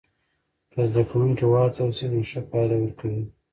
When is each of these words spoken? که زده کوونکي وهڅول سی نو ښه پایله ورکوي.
که 0.71 0.79
زده 0.89 1.01
کوونکي 1.09 1.45
وهڅول 1.51 1.89
سی 1.97 2.05
نو 2.11 2.19
ښه 2.29 2.39
پایله 2.51 2.75
ورکوي. 2.79 3.23